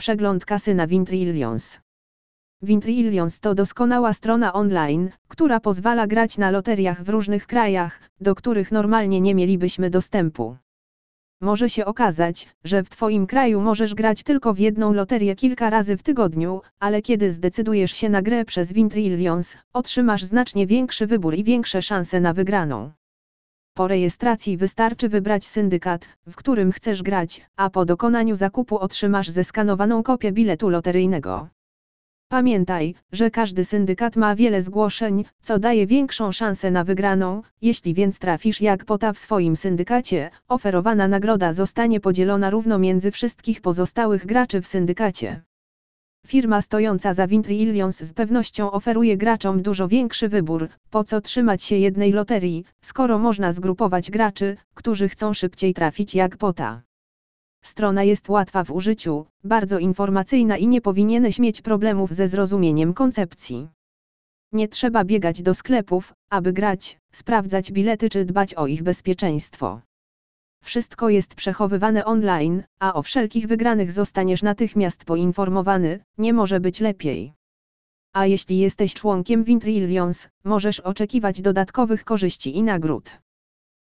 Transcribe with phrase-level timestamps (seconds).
[0.00, 1.80] Przegląd kasyna Wintrillions.
[2.62, 8.72] Wintrillions to doskonała strona online, która pozwala grać na loteriach w różnych krajach, do których
[8.72, 10.56] normalnie nie mielibyśmy dostępu.
[11.40, 15.96] Może się okazać, że w Twoim kraju możesz grać tylko w jedną loterię kilka razy
[15.96, 21.44] w tygodniu, ale kiedy zdecydujesz się na grę przez Wintrillions, otrzymasz znacznie większy wybór i
[21.44, 22.90] większe szanse na wygraną.
[23.78, 30.02] Po rejestracji wystarczy wybrać syndykat, w którym chcesz grać, a po dokonaniu zakupu otrzymasz zeskanowaną
[30.02, 31.48] kopię biletu loteryjnego.
[32.28, 38.18] Pamiętaj, że każdy syndykat ma wiele zgłoszeń, co daje większą szansę na wygraną, jeśli więc
[38.18, 44.60] trafisz jak pota w swoim syndykacie, oferowana nagroda zostanie podzielona równo między wszystkich pozostałych graczy
[44.62, 45.42] w syndykacie.
[46.26, 51.76] Firma stojąca za Wintrillions z pewnością oferuje graczom dużo większy wybór, po co trzymać się
[51.76, 56.82] jednej loterii, skoro można zgrupować graczy, którzy chcą szybciej trafić jak pota.
[57.64, 63.68] Strona jest łatwa w użyciu, bardzo informacyjna i nie powinieneś mieć problemów ze zrozumieniem koncepcji.
[64.52, 69.80] Nie trzeba biegać do sklepów, aby grać, sprawdzać bilety czy dbać o ich bezpieczeństwo.
[70.64, 77.32] Wszystko jest przechowywane online, a o wszelkich wygranych zostaniesz natychmiast poinformowany, nie może być lepiej.
[78.12, 83.18] A jeśli jesteś członkiem Wintrillions, możesz oczekiwać dodatkowych korzyści i nagród.